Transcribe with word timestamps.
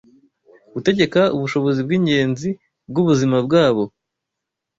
gutegeka 0.73 1.21
ubushobozi 1.35 1.79
bw’ingenzi 1.85 2.49
bw’ubuzima 2.89 3.37
bwabo.… 3.45 3.83